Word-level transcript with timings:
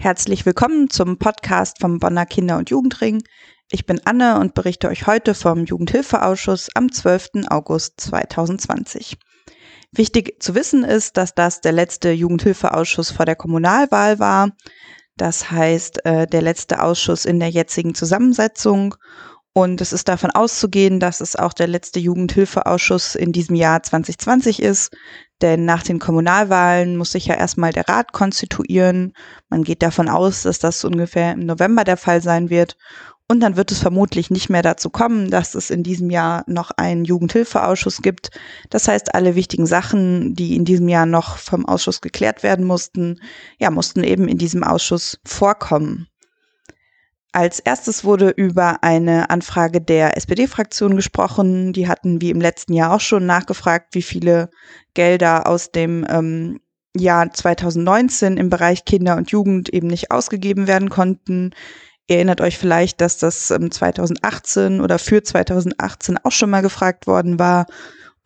Herzlich 0.00 0.46
willkommen 0.46 0.88
zum 0.90 1.18
Podcast 1.18 1.80
vom 1.80 1.98
Bonner 1.98 2.24
Kinder- 2.24 2.58
und 2.58 2.70
Jugendring. 2.70 3.20
Ich 3.68 3.84
bin 3.84 4.00
Anne 4.04 4.38
und 4.38 4.54
berichte 4.54 4.88
euch 4.88 5.08
heute 5.08 5.34
vom 5.34 5.64
Jugendhilfeausschuss 5.64 6.68
am 6.76 6.92
12. 6.92 7.48
August 7.48 8.00
2020. 8.02 9.18
Wichtig 9.90 10.40
zu 10.40 10.54
wissen 10.54 10.84
ist, 10.84 11.16
dass 11.16 11.34
das 11.34 11.62
der 11.62 11.72
letzte 11.72 12.12
Jugendhilfeausschuss 12.12 13.10
vor 13.10 13.26
der 13.26 13.34
Kommunalwahl 13.34 14.20
war. 14.20 14.52
Das 15.16 15.50
heißt, 15.50 16.06
äh, 16.06 16.28
der 16.28 16.42
letzte 16.42 16.80
Ausschuss 16.80 17.24
in 17.24 17.40
der 17.40 17.50
jetzigen 17.50 17.96
Zusammensetzung. 17.96 18.94
Und 19.52 19.80
es 19.80 19.92
ist 19.92 20.06
davon 20.06 20.30
auszugehen, 20.30 21.00
dass 21.00 21.20
es 21.20 21.34
auch 21.34 21.52
der 21.52 21.66
letzte 21.66 21.98
Jugendhilfeausschuss 21.98 23.16
in 23.16 23.32
diesem 23.32 23.56
Jahr 23.56 23.82
2020 23.82 24.62
ist. 24.62 24.96
Denn 25.40 25.64
nach 25.64 25.82
den 25.82 25.98
Kommunalwahlen 25.98 26.96
muss 26.96 27.12
sich 27.12 27.26
ja 27.26 27.34
erstmal 27.34 27.72
der 27.72 27.88
Rat 27.88 28.12
konstituieren. 28.12 29.12
Man 29.48 29.62
geht 29.62 29.82
davon 29.82 30.08
aus, 30.08 30.42
dass 30.42 30.58
das 30.58 30.84
ungefähr 30.84 31.32
im 31.32 31.46
November 31.46 31.84
der 31.84 31.96
Fall 31.96 32.22
sein 32.22 32.50
wird. 32.50 32.76
Und 33.30 33.40
dann 33.40 33.56
wird 33.56 33.70
es 33.70 33.78
vermutlich 33.78 34.30
nicht 34.30 34.48
mehr 34.48 34.62
dazu 34.62 34.88
kommen, 34.88 35.30
dass 35.30 35.54
es 35.54 35.68
in 35.68 35.82
diesem 35.82 36.08
Jahr 36.08 36.44
noch 36.46 36.70
einen 36.70 37.04
Jugendhilfeausschuss 37.04 38.00
gibt. 38.00 38.30
Das 38.70 38.88
heißt, 38.88 39.14
alle 39.14 39.34
wichtigen 39.34 39.66
Sachen, 39.66 40.34
die 40.34 40.56
in 40.56 40.64
diesem 40.64 40.88
Jahr 40.88 41.04
noch 41.04 41.36
vom 41.36 41.66
Ausschuss 41.66 42.00
geklärt 42.00 42.42
werden 42.42 42.64
mussten, 42.64 43.20
ja, 43.58 43.70
mussten 43.70 44.02
eben 44.02 44.28
in 44.28 44.38
diesem 44.38 44.64
Ausschuss 44.64 45.20
vorkommen. 45.26 46.08
Als 47.38 47.60
erstes 47.60 48.02
wurde 48.02 48.30
über 48.30 48.82
eine 48.82 49.30
Anfrage 49.30 49.80
der 49.80 50.16
SPD-Fraktion 50.16 50.96
gesprochen. 50.96 51.72
Die 51.72 51.86
hatten 51.86 52.20
wie 52.20 52.30
im 52.30 52.40
letzten 52.40 52.72
Jahr 52.72 52.92
auch 52.92 53.00
schon 53.00 53.26
nachgefragt, 53.26 53.94
wie 53.94 54.02
viele 54.02 54.50
Gelder 54.92 55.46
aus 55.46 55.70
dem 55.70 56.04
ähm, 56.10 56.58
Jahr 56.96 57.32
2019 57.32 58.38
im 58.38 58.50
Bereich 58.50 58.84
Kinder 58.84 59.16
und 59.16 59.30
Jugend 59.30 59.68
eben 59.68 59.86
nicht 59.86 60.10
ausgegeben 60.10 60.66
werden 60.66 60.90
konnten. 60.90 61.52
Ihr 62.08 62.16
erinnert 62.16 62.40
euch 62.40 62.58
vielleicht, 62.58 63.00
dass 63.00 63.18
das 63.18 63.46
2018 63.46 64.72
ähm, 64.72 64.80
oder 64.80 64.98
für 64.98 65.22
2018 65.22 66.18
auch 66.24 66.32
schon 66.32 66.50
mal 66.50 66.62
gefragt 66.62 67.06
worden 67.06 67.38
war 67.38 67.66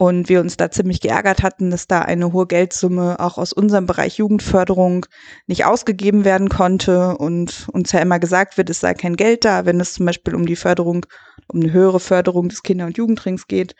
und 0.03 0.29
wir 0.29 0.41
uns 0.41 0.57
da 0.57 0.69
ziemlich 0.69 1.01
geärgert 1.01 1.45
hatten, 1.45 1.71
dass 1.71 1.87
da 1.87 2.01
eine 2.01 2.33
hohe 2.33 2.49
Geldsumme 2.49 3.21
auch 3.21 3.39
aus 3.39 3.53
unserem 3.53 3.87
Bereich 3.87 4.19
Jugendförderung 4.19 5.07
nicht 5.47 5.65
ausgegeben 5.65 6.25
werden 6.25 6.49
konnte 6.49 7.17
und 7.19 7.69
uns 7.73 7.93
ja 7.93 8.01
immer 8.01 8.19
gesagt 8.19 8.59
wird, 8.59 8.69
es 8.69 8.81
sei 8.81 8.95
kein 8.95 9.15
Geld 9.15 9.45
da, 9.45 9.65
wenn 9.65 9.79
es 9.79 9.95
zum 9.95 10.07
Beispiel 10.07 10.35
um 10.35 10.45
die 10.45 10.57
Förderung, 10.57 11.07
um 11.47 11.61
eine 11.61 11.73
höhere 11.73 12.01
Förderung 12.01 12.49
des 12.49 12.65
Kinder- 12.65 12.87
und 12.87 12.99
Jugendrings 12.99 13.47
geht. 13.47 13.77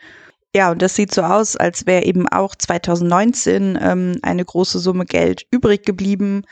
Ja, 0.55 0.71
und 0.71 0.81
das 0.81 0.95
sieht 0.95 1.13
so 1.13 1.23
aus, 1.23 1.57
als 1.57 1.87
wäre 1.87 2.05
eben 2.05 2.29
auch 2.29 2.55
2019 2.55 3.77
ähm, 3.81 4.19
eine 4.21 4.45
große 4.45 4.79
Summe 4.79 5.03
Geld 5.03 5.45
übrig 5.51 5.83
geblieben. 5.83 6.43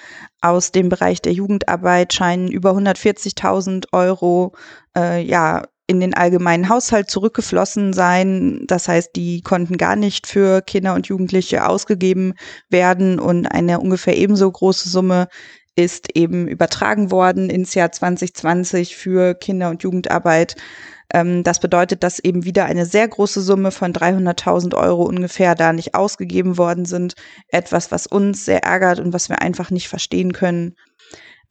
Aus 0.41 0.73
dem 0.73 0.89
Bereich 0.89 1.21
der 1.21 1.31
Jugendarbeit 1.31 2.11
scheinen 2.11 2.49
über 2.49 2.71
140.000 2.71 3.85
Euro 3.93 4.53
äh, 4.97 5.23
ja 5.23 5.63
in 5.91 5.99
den 5.99 6.13
allgemeinen 6.13 6.69
Haushalt 6.69 7.09
zurückgeflossen 7.09 7.91
sein. 7.91 8.63
Das 8.65 8.87
heißt, 8.87 9.11
die 9.17 9.41
konnten 9.41 9.75
gar 9.75 9.97
nicht 9.97 10.25
für 10.25 10.61
Kinder 10.61 10.95
und 10.95 11.07
Jugendliche 11.07 11.67
ausgegeben 11.67 12.33
werden 12.69 13.19
und 13.19 13.45
eine 13.45 13.81
ungefähr 13.81 14.15
ebenso 14.15 14.49
große 14.49 14.87
Summe 14.87 15.27
ist 15.75 16.15
eben 16.15 16.47
übertragen 16.47 17.11
worden 17.11 17.49
ins 17.49 17.73
Jahr 17.73 17.91
2020 17.91 18.95
für 18.95 19.35
Kinder- 19.35 19.69
und 19.69 19.83
Jugendarbeit. 19.83 20.55
Ähm, 21.13 21.43
das 21.43 21.59
bedeutet, 21.59 22.03
dass 22.03 22.19
eben 22.19 22.45
wieder 22.45 22.65
eine 22.65 22.85
sehr 22.85 23.07
große 23.07 23.41
Summe 23.41 23.71
von 23.71 23.91
300.000 23.91 24.73
Euro 24.75 25.03
ungefähr 25.03 25.55
da 25.55 25.73
nicht 25.73 25.93
ausgegeben 25.93 26.57
worden 26.57 26.85
sind. 26.85 27.15
Etwas, 27.49 27.91
was 27.91 28.07
uns 28.07 28.45
sehr 28.45 28.63
ärgert 28.63 29.01
und 29.01 29.11
was 29.11 29.27
wir 29.27 29.41
einfach 29.41 29.71
nicht 29.71 29.89
verstehen 29.89 30.31
können. 30.31 30.75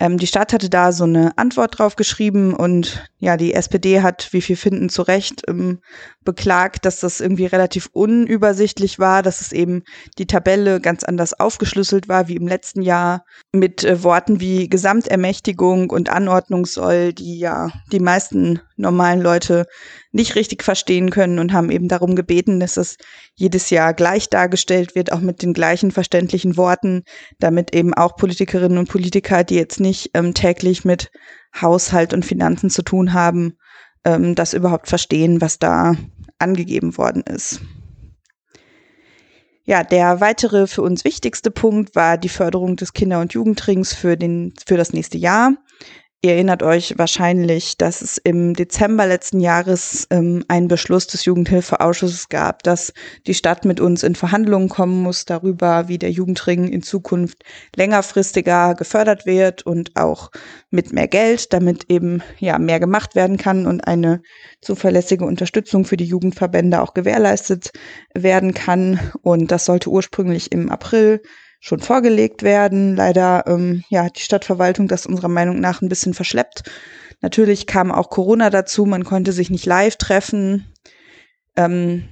Ähm, 0.01 0.17
die 0.17 0.27
Stadt 0.27 0.55
hatte 0.55 0.70
da 0.70 0.93
so 0.93 1.05
eine 1.05 1.37
Antwort 1.37 1.79
drauf 1.79 1.95
geschrieben 1.95 2.55
und 2.55 3.05
ja, 3.19 3.37
die 3.37 3.53
SPD 3.53 4.01
hat, 4.01 4.33
wie 4.33 4.41
viel 4.41 4.56
finden 4.56 4.89
zu 4.89 5.03
Recht, 5.03 5.43
ähm, 5.47 5.81
beklagt, 6.25 6.87
dass 6.87 7.00
das 7.00 7.21
irgendwie 7.21 7.44
relativ 7.44 7.91
unübersichtlich 7.93 8.99
war, 8.99 9.22
dass 9.22 9.43
es 9.43 9.53
eben 9.53 9.83
die 10.19 10.27
Tabelle 10.27 10.81
ganz 10.81 11.05
anders 11.05 11.38
aufgeschlüsselt 11.38 12.09
war 12.09 12.28
wie 12.28 12.37
im 12.37 12.49
letzten 12.49 12.81
Jahr 12.81 13.27
mit 13.53 13.84
äh, 13.84 14.03
Worten 14.03 14.41
wie 14.41 14.71
Gesamtermächtigung 14.71 15.91
und 15.91 16.09
Anordnung 16.09 16.65
soll, 16.65 17.12
die 17.12 17.38
ja 17.38 17.71
die 17.93 18.00
meisten 18.00 18.61
normalen 18.81 19.21
Leute 19.21 19.67
nicht 20.13 20.35
richtig 20.35 20.65
verstehen 20.65 21.11
können 21.11 21.39
und 21.39 21.53
haben 21.53 21.71
eben 21.71 21.89
darum 21.89 22.17
gebeten, 22.17 22.61
dass 22.61 22.77
es 22.77 22.97
jedes 23.35 23.71
Jahr 23.71 23.95
gleich 23.95 24.29
dargestellt 24.29 24.95
wird, 24.95 25.13
auch 25.13 25.21
mit 25.21 25.43
den 25.43 25.53
gleichen 25.53 25.91
verständlichen 25.91 26.57
Worten, 26.57 27.03
damit 27.39 27.75
eben 27.75 27.95
auch 27.95 28.17
Politikerinnen 28.17 28.79
und 28.79 28.89
Politiker, 28.89 29.45
die 29.45 29.57
jetzt 29.57 29.81
nicht 29.81 30.11
ähm, 30.15 30.35
täglich 30.35 30.85
mit 30.85 31.11
Haushalt 31.61 32.13
und 32.13 32.25
Finanzen 32.25 32.71
zu 32.71 32.83
tun 32.83 33.13
haben, 33.13 33.55
ähm, 34.05 34.35
das 34.35 34.55
überhaupt 34.55 34.89
verstehen, 34.89 35.41
was 35.41 35.59
da 35.59 35.95
angegeben 36.39 36.97
worden 36.97 37.23
ist. 37.23 37.61
Ja, 39.65 39.85
der 39.85 40.21
weitere 40.21 40.67
für 40.67 40.83
uns 40.83 41.05
wichtigste 41.05 41.51
Punkt 41.51 41.95
war 41.95 42.19
die 42.19 42.29
Förderung 42.29 42.77
des 42.77 42.93
Kinder- 42.93 43.21
und 43.21 43.35
Jugendrings 43.35 43.95
für, 43.95 44.17
den, 44.17 44.53
für 44.67 44.77
das 44.77 44.93
nächste 44.93 45.19
Jahr. 45.19 45.53
Ihr 46.22 46.32
erinnert 46.32 46.62
euch 46.62 46.98
wahrscheinlich, 46.98 47.78
dass 47.78 48.03
es 48.03 48.19
im 48.19 48.53
Dezember 48.53 49.06
letzten 49.06 49.41
Jahres 49.41 50.06
ähm, 50.10 50.44
einen 50.48 50.69
Beschluss 50.69 51.06
des 51.06 51.25
Jugendhilfeausschusses 51.25 52.28
gab, 52.28 52.62
dass 52.62 52.92
die 53.26 53.32
Stadt 53.32 53.64
mit 53.64 53.81
uns 53.81 54.03
in 54.03 54.14
Verhandlungen 54.14 54.69
kommen 54.69 55.03
muss 55.03 55.25
darüber, 55.25 55.88
wie 55.88 55.97
der 55.97 56.10
Jugendring 56.10 56.69
in 56.69 56.82
Zukunft 56.82 57.42
längerfristiger 57.75 58.75
gefördert 58.75 59.25
wird 59.25 59.64
und 59.64 59.97
auch 59.97 60.31
mit 60.69 60.92
mehr 60.92 61.08
Geld, 61.08 61.54
damit 61.54 61.91
eben 61.91 62.22
ja 62.38 62.58
mehr 62.58 62.81
gemacht 62.81 63.14
werden 63.14 63.38
kann 63.38 63.66
und 63.66 63.81
eine 63.87 64.20
zuverlässige 64.60 65.25
Unterstützung 65.25 65.87
für 65.87 65.97
die 65.97 66.04
Jugendverbände 66.04 66.82
auch 66.82 66.92
gewährleistet 66.92 67.70
werden 68.12 68.52
kann. 68.52 69.00
Und 69.22 69.50
das 69.50 69.64
sollte 69.64 69.88
ursprünglich 69.88 70.52
im 70.52 70.69
April 70.69 71.22
schon 71.60 71.81
vorgelegt 71.81 72.43
werden. 72.43 72.97
Leider 72.97 73.44
ähm, 73.47 73.84
ja, 73.91 74.04
hat 74.04 74.16
die 74.16 74.22
Stadtverwaltung 74.22 74.88
das 74.88 75.06
unserer 75.06 75.28
Meinung 75.28 75.60
nach 75.60 75.82
ein 75.82 75.88
bisschen 75.88 76.15
verschleppt. 76.15 76.65
Natürlich 77.21 77.66
kam 77.66 77.93
auch 77.93 78.09
Corona 78.09 78.48
dazu, 78.48 78.87
man 78.87 79.04
konnte 79.04 79.32
sich 79.32 79.50
nicht 79.50 79.66
live 79.66 79.97
treffen. 79.97 80.66
Ähm, 81.56 82.09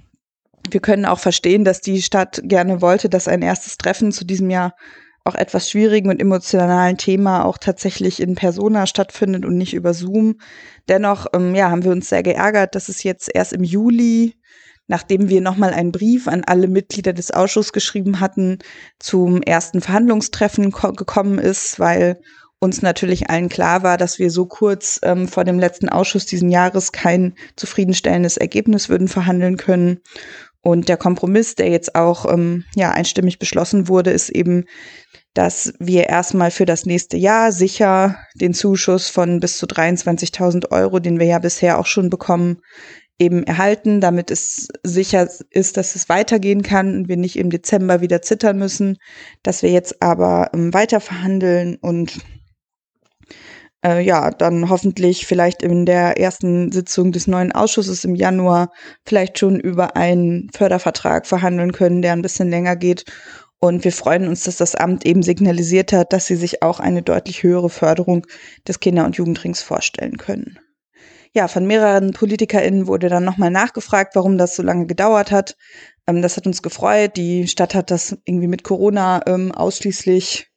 wir 0.71 0.81
können 0.81 1.07
auch 1.07 1.19
verstehen, 1.19 1.65
dass 1.65 1.81
die 1.81 2.03
Stadt 2.03 2.43
gerne 2.45 2.83
wollte, 2.83 3.09
dass 3.09 3.27
ein 3.27 3.41
erstes 3.41 3.79
Treffen 3.79 4.13
zu 4.13 4.27
diesem 4.27 4.51
Jahr 4.51 4.75
auch 5.25 5.35
etwas 5.35 5.71
schwierigen 5.71 6.11
und 6.11 6.21
emotionalen 6.21 6.99
Thema 6.99 7.45
auch 7.45 7.59
tatsächlich 7.59 8.21
in 8.21 8.35
Persona 8.35 8.87
stattfindet 8.87 9.45
und 9.45 9.57
nicht 9.57 9.75
über 9.75 9.95
Zoom. 9.95 10.41
Dennoch 10.89 11.27
ähm, 11.35 11.55
ja, 11.55 11.71
haben 11.71 11.85
wir 11.85 11.93
uns 11.93 12.09
sehr 12.09 12.23
geärgert, 12.23 12.75
dass 12.75 12.89
es 12.89 13.03
jetzt 13.03 13.31
erst 13.35 13.53
im 13.55 13.65
Juli 13.65 14.35
nachdem 14.89 15.29
wir 15.29 15.41
nochmal 15.41 15.73
einen 15.73 15.93
Brief 15.93 16.27
an 16.27 16.43
alle 16.45 16.67
Mitglieder 16.67 17.13
des 17.13 17.31
Ausschusses 17.31 17.73
geschrieben 17.73 18.19
hatten, 18.21 18.59
zum 18.99 19.43
ersten 19.43 19.81
Verhandlungstreffen 19.81 20.73
gekommen 20.73 21.39
ist, 21.39 21.79
weil 21.79 22.21
uns 22.59 22.83
natürlich 22.83 23.31
allen 23.31 23.49
klar 23.49 23.83
war, 23.85 23.97
dass 23.97 24.19
wir 24.19 24.31
so 24.31 24.47
kurz 24.47 24.99
ähm, 25.05 25.29
vor 25.29 25.45
dem 25.45 25.61
letzten 25.61 25.89
Ausschuss 25.89 26.27
diesen 26.27 26.51
Jahres 26.51 26.91
kein 26.91 27.35
zufriedenstellendes 27.55 28.37
Ergebnis 28.37 28.89
würden 28.89 29.07
verhandeln 29.07 29.57
können. 29.57 30.01
Und 30.61 30.89
der 30.89 30.97
Kompromiss, 30.97 31.55
der 31.55 31.69
jetzt 31.69 31.95
auch 31.95 32.31
ähm, 32.31 32.65
ja 32.75 32.91
einstimmig 32.91 33.39
beschlossen 33.39 33.87
wurde, 33.87 34.11
ist 34.11 34.29
eben, 34.29 34.65
dass 35.35 35.73
wir 35.79 36.09
erstmal 36.09 36.51
für 36.51 36.67
das 36.67 36.85
nächste 36.85 37.17
Jahr 37.17 37.53
sicher 37.53 38.19
den 38.35 38.55
Zuschuss 38.55 39.09
von 39.09 39.39
bis 39.39 39.59
zu 39.59 39.67
23.000 39.67 40.73
Euro, 40.73 40.99
den 40.99 41.21
wir 41.21 41.27
ja 41.27 41.39
bisher 41.39 41.79
auch 41.79 41.87
schon 41.87 42.11
bekommen, 42.11 42.59
eben 43.19 43.43
erhalten, 43.43 44.01
damit 44.01 44.31
es 44.31 44.69
sicher 44.85 45.29
ist, 45.51 45.77
dass 45.77 45.97
es 45.97 46.09
weitergehen 46.09 46.63
kann 46.63 46.95
und 46.95 47.09
wir 47.09 47.17
nicht 47.17 47.37
im 47.37 47.51
Dezember 47.51 48.01
wieder 48.01 48.23
zittern 48.23 48.59
müssen, 48.59 48.99
dass 49.43 49.63
wir 49.63 49.71
jetzt 49.71 50.03
aber 50.03 50.51
ähm, 50.55 50.73
weiter 50.73 51.01
verhandeln 51.01 51.77
und 51.81 52.19
äh, 53.85 54.01
ja, 54.01 54.31
dann 54.31 54.71
hoffentlich 54.71 55.27
vielleicht 55.27 55.63
in 55.63 55.85
der 55.85 56.19
ersten 56.19 56.73
Sitzung 56.73 57.13
des 57.13 57.27
neuen 57.27 57.53
Ausschusses 57.53 58.05
im 58.05 58.15
Januar 58.15 58.71
vielleicht 59.05 59.39
schon 59.39 59.59
über 59.59 59.97
einen 59.97 60.51
Fördervertrag 60.55 61.27
verhandeln 61.27 61.73
können, 61.73 62.03
der 62.03 62.13
ein 62.13 62.23
bisschen 62.23 62.51
länger 62.51 62.77
geht. 62.77 63.05
Und 63.61 63.83
wir 63.83 63.93
freuen 63.93 64.29
uns, 64.29 64.45
dass 64.45 64.57
das 64.57 64.77
Amt 64.77 65.05
eben 65.05 65.23
signalisiert 65.25 65.93
hat, 65.93 66.13
dass 66.13 66.27
sie 66.27 66.37
sich 66.37 66.63
auch 66.63 66.79
eine 66.79 67.03
deutlich 67.03 67.43
höhere 67.43 67.71
Förderung 67.71 68.25
des 68.69 68.79
Kinder- 68.79 69.05
und 69.05 69.17
Jugendrings 69.17 69.63
vorstellen 69.63 70.17
können 70.17 70.61
ja, 71.35 71.49
von 71.49 71.67
mehreren 71.67 72.13
PolitikerInnen 72.13 72.87
wurde 72.87 73.09
dann 73.09 73.25
nochmal 73.25 73.51
nachgefragt, 73.51 74.15
warum 74.17 74.39
das 74.39 74.57
so 74.57 74.63
lange 74.63 74.87
gedauert 74.87 75.31
hat. 75.31 75.57
Ähm, 76.07 76.23
das 76.23 76.37
hat 76.37 76.47
uns 76.47 76.63
gefreut. 76.63 77.17
Die 77.17 77.47
Stadt 77.49 77.75
hat 77.75 77.91
das 77.91 78.17
irgendwie 78.25 78.49
mit 78.49 78.65
Corona 78.65 79.23
ähm, 79.27 79.53
ausschließlich 79.53 80.49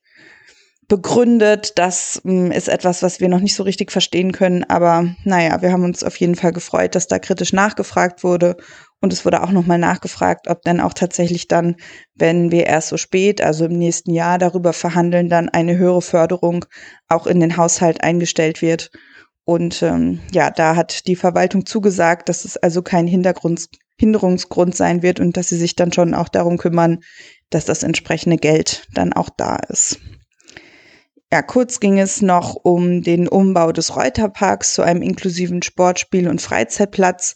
begründet. 0.87 1.77
Das 1.77 2.21
mh, 2.23 2.31
hm, 2.45 2.51
ist 2.51 2.67
etwas, 2.67 3.01
was 3.01 3.19
wir 3.19 3.29
noch 3.29 3.39
nicht 3.39 3.55
so 3.55 3.63
richtig 3.63 3.91
verstehen 3.91 4.31
können. 4.31 4.63
Aber 4.65 5.15
naja, 5.23 5.61
wir 5.61 5.71
haben 5.71 5.85
uns 5.85 6.03
auf 6.03 6.17
jeden 6.17 6.35
Fall 6.35 6.51
gefreut, 6.51 6.95
dass 6.95 7.07
da 7.07 7.19
kritisch 7.19 7.53
nachgefragt 7.53 8.23
wurde. 8.23 8.57
Und 8.99 9.13
es 9.13 9.25
wurde 9.25 9.41
auch 9.41 9.51
nochmal 9.51 9.79
nachgefragt, 9.79 10.47
ob 10.47 10.61
dann 10.63 10.79
auch 10.79 10.93
tatsächlich 10.93 11.47
dann, 11.47 11.75
wenn 12.13 12.51
wir 12.51 12.67
erst 12.67 12.89
so 12.89 12.97
spät, 12.97 13.41
also 13.41 13.65
im 13.65 13.77
nächsten 13.77 14.11
Jahr 14.11 14.37
darüber 14.37 14.73
verhandeln, 14.73 15.27
dann 15.27 15.49
eine 15.49 15.77
höhere 15.77 16.01
Förderung 16.01 16.65
auch 17.07 17.25
in 17.25 17.39
den 17.39 17.57
Haushalt 17.57 18.03
eingestellt 18.03 18.61
wird. 18.61 18.91
Und 19.45 19.81
ähm, 19.81 20.19
ja, 20.31 20.51
da 20.51 20.75
hat 20.75 21.07
die 21.07 21.15
Verwaltung 21.15 21.65
zugesagt, 21.65 22.29
dass 22.29 22.45
es 22.45 22.57
also 22.57 22.81
kein 22.81 23.07
Hintergrund, 23.07 23.69
Hinderungsgrund 23.97 24.75
sein 24.75 25.01
wird 25.01 25.19
und 25.19 25.35
dass 25.37 25.49
sie 25.49 25.57
sich 25.57 25.75
dann 25.75 25.91
schon 25.91 26.13
auch 26.13 26.29
darum 26.29 26.57
kümmern, 26.57 26.99
dass 27.49 27.65
das 27.65 27.83
entsprechende 27.83 28.37
Geld 28.37 28.87
dann 28.93 29.13
auch 29.13 29.29
da 29.29 29.57
ist. 29.67 29.99
Ja, 31.33 31.41
kurz 31.41 31.79
ging 31.79 31.97
es 31.97 32.21
noch 32.21 32.55
um 32.55 33.03
den 33.03 33.27
Umbau 33.27 33.71
des 33.71 33.95
Reuterparks 33.95 34.73
zu 34.73 34.81
einem 34.81 35.01
inklusiven 35.01 35.61
Sportspiel- 35.61 36.27
und 36.27 36.41
Freizeitplatz. 36.41 37.35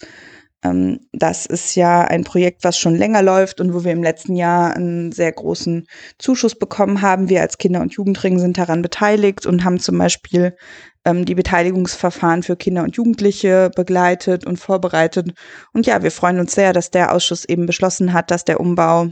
Ähm, 0.64 1.00
das 1.14 1.46
ist 1.46 1.76
ja 1.76 2.02
ein 2.02 2.26
Projekt, 2.26 2.66
was 2.66 2.78
schon 2.78 2.96
länger 2.96 3.22
läuft 3.22 3.62
und 3.62 3.74
wo 3.74 3.86
wir 3.86 3.94
im 3.94 4.04
letzten 4.04 4.36
Jahr 4.36 4.76
einen 4.76 5.14
sehr 5.14 5.32
großen 5.32 5.88
Zuschuss 6.20 6.60
bekommen 6.60 7.02
haben. 7.02 7.30
Wir 7.30 7.42
als 7.42 7.58
Kinder- 7.58 7.82
und 7.82 7.94
Jugendring 7.94 8.38
sind 8.38 8.58
daran 8.58 8.82
beteiligt 8.82 9.46
und 9.46 9.64
haben 9.64 9.80
zum 9.80 9.98
Beispiel 9.98 10.58
die 11.06 11.36
Beteiligungsverfahren 11.36 12.42
für 12.42 12.56
Kinder 12.56 12.84
und 12.84 12.96
Jugendliche 12.96 13.70
begleitet 13.76 14.46
und 14.46 14.58
vorbereitet. 14.58 15.34
Und 15.72 15.86
ja, 15.86 16.02
wir 16.02 16.12
freuen 16.12 16.40
uns 16.40 16.56
sehr, 16.56 16.74
dass 16.74 16.90
der 16.90 17.14
Ausschuss 17.14 17.46
eben 17.46 17.68
beschlossen 17.68 18.14
hat, 18.14 18.32
dass 18.32 18.44
der 18.44 18.60
Umbau 18.60 19.10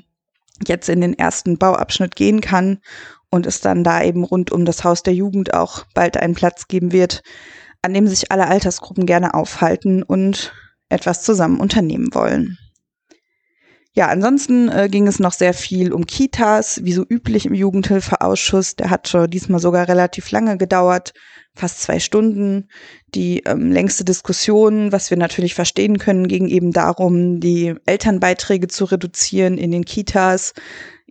jetzt 0.68 0.90
in 0.90 1.02
den 1.02 1.18
ersten 1.18 1.58
Bauabschnitt 1.58 2.16
gehen 2.16 2.42
kann 2.42 2.80
und 3.30 3.46
es 3.46 3.62
dann 3.62 3.84
da 3.84 4.04
eben 4.04 4.24
rund 4.24 4.52
um 4.52 4.66
das 4.66 4.84
Haus 4.84 5.04
der 5.04 5.14
Jugend 5.14 5.54
auch 5.54 5.86
bald 5.94 6.18
einen 6.18 6.36
Platz 6.36 6.68
geben 6.68 6.92
wird, 6.92 7.22
an 7.82 7.94
dem 7.94 8.08
sich 8.08 8.32
alle 8.32 8.48
Altersgruppen 8.48 9.06
gerne 9.06 9.34
aufhalten 9.34 10.04
und 10.04 10.54
etwas 10.90 11.24
zusammen 11.24 11.60
unternehmen 11.60 12.14
wollen. 12.14 12.58
Ja, 13.96 14.08
ansonsten 14.08 14.70
äh, 14.70 14.90
ging 14.90 15.06
es 15.08 15.20
noch 15.20 15.34
sehr 15.34 15.54
viel 15.54 15.94
um 15.94 16.08
Kitas, 16.08 16.84
wie 16.84 16.94
so 16.94 17.06
üblich 17.08 17.46
im 17.46 17.54
Jugendhilfeausschuss. 17.54 18.76
Der 18.76 18.90
hat 18.90 19.08
schon 19.08 19.30
diesmal 19.30 19.60
sogar 19.60 19.88
relativ 19.88 20.32
lange 20.32 20.58
gedauert, 20.58 21.14
fast 21.54 21.80
zwei 21.82 22.00
Stunden. 22.00 22.70
Die 23.14 23.44
ähm, 23.46 23.72
längste 23.72 24.04
Diskussion, 24.04 24.92
was 24.92 25.12
wir 25.12 25.18
natürlich 25.18 25.54
verstehen 25.54 26.00
können, 26.00 26.28
ging 26.28 26.48
eben 26.48 26.72
darum, 26.72 27.40
die 27.40 27.76
Elternbeiträge 27.86 28.68
zu 28.68 28.86
reduzieren 28.86 29.60
in 29.60 29.70
den 29.70 29.86
Kitas 29.86 30.54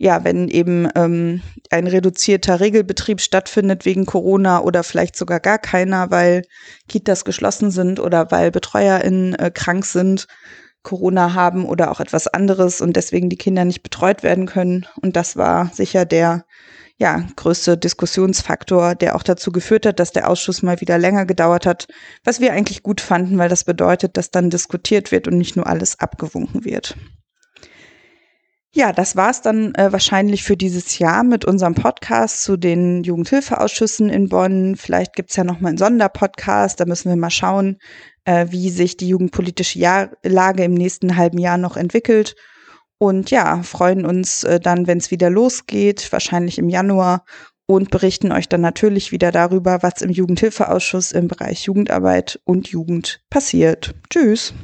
ja, 0.02 0.24
wenn 0.24 0.48
eben 0.48 0.88
ähm, 0.96 1.42
ein 1.70 1.86
reduzierter 1.86 2.58
Regelbetrieb 2.58 3.20
stattfindet 3.20 3.84
wegen 3.84 4.04
Corona 4.04 4.60
oder 4.60 4.82
vielleicht 4.82 5.16
sogar 5.16 5.38
gar 5.38 5.58
keiner, 5.58 6.10
weil 6.10 6.42
Kitas 6.88 7.24
geschlossen 7.24 7.70
sind 7.70 8.00
oder 8.00 8.30
weil 8.32 8.50
BetreuerInnen 8.50 9.34
äh, 9.34 9.52
krank 9.52 9.84
sind, 9.84 10.26
Corona 10.82 11.34
haben 11.34 11.64
oder 11.64 11.90
auch 11.90 12.00
etwas 12.00 12.26
anderes 12.26 12.80
und 12.80 12.96
deswegen 12.96 13.28
die 13.28 13.36
Kinder 13.36 13.64
nicht 13.64 13.82
betreut 13.82 14.22
werden 14.22 14.46
können. 14.46 14.86
Und 15.00 15.16
das 15.16 15.36
war 15.36 15.70
sicher 15.72 16.04
der 16.04 16.44
ja, 16.98 17.26
größte 17.36 17.76
Diskussionsfaktor, 17.76 18.94
der 18.94 19.16
auch 19.16 19.22
dazu 19.22 19.50
geführt 19.50 19.86
hat, 19.86 19.98
dass 19.98 20.12
der 20.12 20.28
Ausschuss 20.28 20.62
mal 20.62 20.80
wieder 20.80 20.98
länger 20.98 21.26
gedauert 21.26 21.66
hat, 21.66 21.88
was 22.22 22.40
wir 22.40 22.52
eigentlich 22.52 22.82
gut 22.82 23.00
fanden, 23.00 23.38
weil 23.38 23.48
das 23.48 23.64
bedeutet, 23.64 24.16
dass 24.16 24.30
dann 24.30 24.50
diskutiert 24.50 25.10
wird 25.10 25.26
und 25.26 25.38
nicht 25.38 25.56
nur 25.56 25.66
alles 25.66 25.98
abgewunken 25.98 26.64
wird. 26.64 26.96
Ja, 28.74 28.92
das 28.92 29.16
war's 29.16 29.42
dann 29.42 29.74
äh, 29.74 29.92
wahrscheinlich 29.92 30.44
für 30.44 30.56
dieses 30.56 30.98
Jahr 30.98 31.24
mit 31.24 31.44
unserem 31.44 31.74
Podcast 31.74 32.42
zu 32.42 32.56
den 32.56 33.02
Jugendhilfeausschüssen 33.02 34.08
in 34.08 34.30
Bonn. 34.30 34.76
Vielleicht 34.76 35.14
gibt's 35.14 35.36
ja 35.36 35.44
noch 35.44 35.60
mal 35.60 35.68
einen 35.68 35.78
Sonderpodcast. 35.78 36.80
Da 36.80 36.86
müssen 36.86 37.10
wir 37.10 37.16
mal 37.16 37.28
schauen, 37.28 37.76
äh, 38.24 38.46
wie 38.48 38.70
sich 38.70 38.96
die 38.96 39.08
jugendpolitische 39.08 39.78
Jahr 39.78 40.10
Lage 40.22 40.64
im 40.64 40.72
nächsten 40.72 41.18
halben 41.18 41.36
Jahr 41.36 41.58
noch 41.58 41.76
entwickelt. 41.76 42.34
Und 42.96 43.30
ja, 43.30 43.62
freuen 43.62 44.06
uns 44.06 44.42
äh, 44.44 44.58
dann, 44.58 44.86
wenn 44.86 44.98
es 44.98 45.10
wieder 45.10 45.28
losgeht, 45.28 46.10
wahrscheinlich 46.10 46.58
im 46.58 46.70
Januar. 46.70 47.24
Und 47.66 47.90
berichten 47.90 48.32
euch 48.32 48.48
dann 48.48 48.62
natürlich 48.62 49.12
wieder 49.12 49.32
darüber, 49.32 49.82
was 49.82 50.00
im 50.00 50.10
Jugendhilfeausschuss 50.10 51.12
im 51.12 51.28
Bereich 51.28 51.64
Jugendarbeit 51.64 52.40
und 52.44 52.68
Jugend 52.68 53.20
passiert. 53.28 53.94
Tschüss. 54.08 54.54